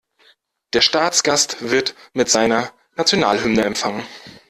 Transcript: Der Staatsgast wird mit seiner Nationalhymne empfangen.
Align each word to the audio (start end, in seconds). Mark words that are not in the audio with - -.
Der 0.73 0.81
Staatsgast 0.81 1.69
wird 1.69 1.93
mit 2.13 2.27
seiner 2.27 2.71
Nationalhymne 2.95 3.61
empfangen. 3.63 4.03